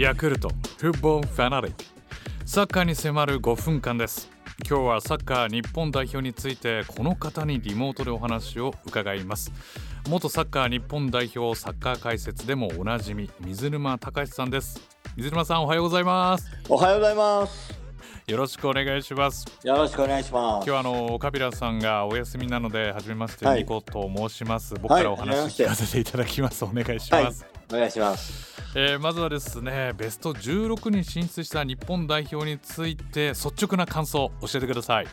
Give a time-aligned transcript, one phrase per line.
[0.00, 0.48] ヤクルト
[0.78, 1.84] フッボーファナリック。
[2.46, 4.30] サッカーに迫る5分間です。
[4.66, 9.52] 今日はサッカー日本代表についてこの方にリモートでお話を伺います。
[10.08, 14.99] 元サッカー日本代表サッカー解説でもおなじみ水沼隆さんです。
[15.16, 16.46] 水沼さんおはようございます。
[16.68, 17.74] おはようございます。
[18.28, 19.44] よろしくお願いします。
[19.64, 20.64] よろしくお願いします。
[20.64, 24.74] 今日はあのカビラさんがお休みなので初めまして、はい、ニコと申します。
[24.74, 35.06] 僕からお話聞かせていただきます、はい、お願いします、はいお願いします、えー、まずはですねベスト16に進出した日本代表について率直な感想教えてください。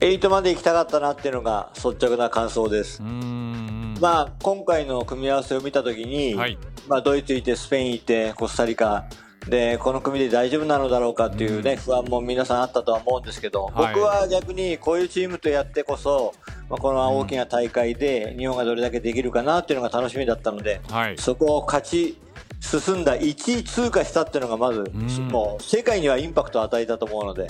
[0.00, 3.02] 8まで行きたかったなっていうのが率直な感想です。
[3.02, 6.56] まあ今回の組み合わせを見た時に、はい、
[6.88, 9.04] まあ、ドイツいてスペインいてコスタリカ。
[9.48, 16.34] でこの組で大丈夫なのだろうかっていうね、不安も皆さんあったとは思うんですけど、はい、僕は逆にこういうチームとやってこそ、
[16.68, 22.18] まあ、この大きな大会で日本がどれだけできるかなっていうのが楽しみだったので、はい、そこを勝ち
[22.60, 24.84] 進んだ1位通過したっていうのがまず、
[25.30, 27.48] もう世界にはインパクトを与えたと思うので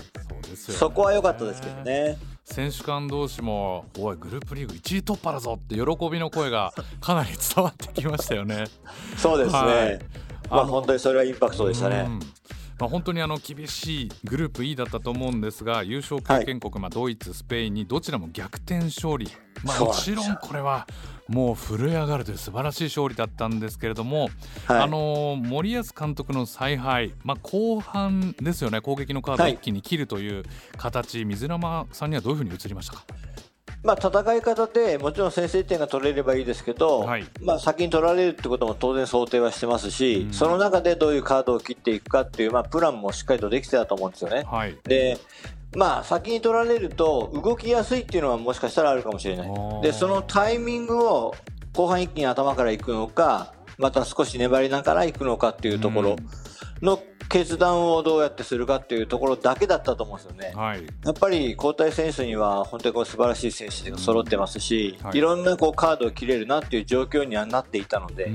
[0.54, 2.16] そ、ね、そこは良かったですけどね。
[2.50, 8.64] 選手間同士もおいグループリーグ1位突破だぞって喜びの声がかなり伝わってきましたよね。
[9.16, 9.98] そうですね、はい。
[10.50, 12.08] まあ、本当にそれはインパクトでしたね。
[12.78, 19.28] まあ、本当にあの厳しいグループ E だったと思うんですが優勝経験国、はい、まあ、ドイツ、スペインにどちらも逆転勝利、
[19.64, 20.86] まあ、もちろんこれは
[21.28, 24.30] もう震え上がるという素晴らしい勝利だったんですけれども、
[24.66, 30.44] はい、あの森保監督の采配、まあ、後半ですよね攻撃のカードを一気に切るという
[30.76, 33.04] 形、はい、水沼さんにはどういうふうに映りましたか？
[33.84, 44.42] まあ、戦い方でもちろん先制点が取れればいいですけど、はい、まあ、先に取られるってことも当然想定はしてますし、うん、その中でどういうカードを切っていくかっていう、まあ、プランもしっかりとできてたと思うんですよね。
[44.50, 45.16] はい、で
[45.76, 49.50] まあ、先に取られると動きやすいっていうのはもしかしたらあるかもしれない。
[49.82, 51.34] でそのタイミングを
[51.74, 56.16] 後半一気に頭からいくのかまた少し粘りながらいくのかっていうところ
[56.82, 60.52] の決断をどうやってするかっていうところだけだったと思うんですよね。
[60.56, 68.32] はい、やっぱり交代選手には本当にこう素晴らしい選手が揃ってますし、はい、いろんなこうカードを切れるなっていう状況にはなっていたので、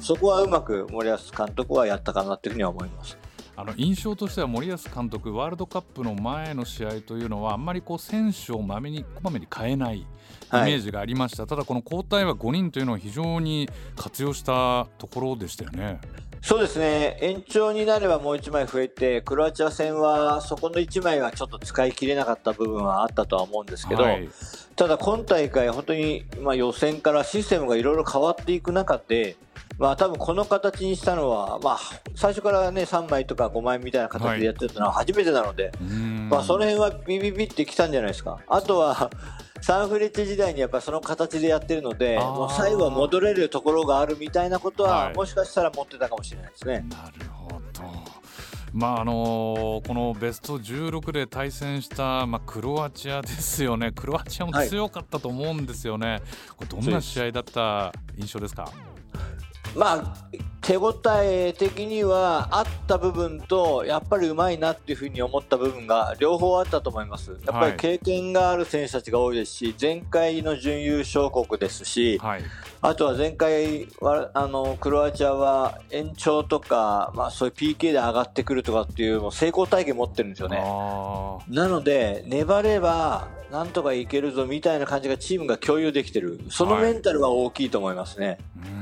[0.00, 3.18] そこはうまく森保監督はやったかなというふうには思います。
[3.56, 10.06] あの印象としては森保監督ワールドカップの前の試合というのはあんまりこう選手をまめにこまめに変えないイ
[10.52, 16.00] メージがありました、はい、ただこの交代は5人というのは非常に活用したところでしたよね。
[16.42, 17.18] そうですね。
[17.22, 24.28] 延長になればもう1枚増えてクロアチア戦はそこの1枚はちょっと使い切れなかった部分はあったとは思うんですけど、はい、
[24.76, 29.36] ただ今大会、本当にまあ予選からシステムがいろいろ変わっていく中で、
[29.78, 31.78] まあ多分この形にしたのは、まあ、
[32.14, 35.72] 最初からね3枚とか5枚みたいな形でやってたのは初めてなので、はい、
[36.30, 38.38] まあ、その辺はビビビってきたんじゃないですか。
[38.48, 39.10] あとは
[39.60, 46.84] サンフレッチェ時代にやっぱその形でやってるので、もう最後は戻れるところがあるみたいなことは、はい、もしかしたら持ってたかもしれないですね。
[46.90, 47.60] なるほど。
[48.72, 56.20] まああのー、このベスト16で対戦した、まあ、クロアチアですよね、クロアチアも強かったと思うんですよね、はい、
[56.58, 58.70] これどんな試合だった印象ですか？
[59.76, 60.14] まあ、
[60.66, 60.92] 手応
[61.22, 67.38] え的にはあった部分とやっぱりうまいなっていうふうに思った部分が両方あったと思います。
[67.46, 72.42] やっぱり経験がある選手たちが多いですし、前回の準優勝国ですし、はい、
[72.82, 80.56] あとは前回はあのクロアチアは延長とか、まあ、そういう PK で上がってくるとかっていうもう成功体験持ってるんですよね。
[81.48, 88.26] なので粘ればなんとかいけるぞみたいな感じがチームが共有できてるそのメンタルは大きいと思いますね。
[88.26, 88.75] はい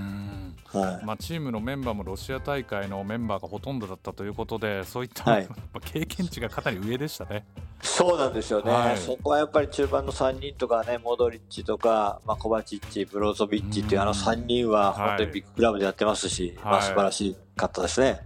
[0.78, 5.48] はい、まあ、チームのメンバーもロシア大会のメンバーがほとんどだったということでそういった、はい、
[5.92, 7.46] 経験値がかなり上でしたね。
[7.82, 18.20] そうなんですよね、はい、そこはやっぱり中盤の3人とかねモドリッチとか、まあ、コバチッチブロゾビッチっていうあの3人は本当にビッグクラブでやってますし、はい、まあ、素晴らしかったですね。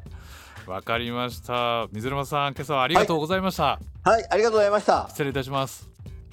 [0.67, 1.89] わかりました。
[1.93, 5.07] 水沼さん今朝はありがとうございました、はい、はい、ありがとうございました。
[5.09, 5.89] 失礼いたします。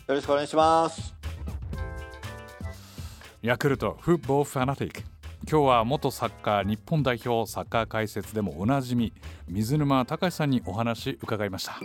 [0.08, 1.16] よろしくお願いします。
[3.42, 5.15] ヤクルトフッボーファナティック
[5.48, 9.14] 今日は元サッカー日本代表サッカー解説でもおなじみ
[9.48, 11.80] 水沼隆さんにお話伺いました。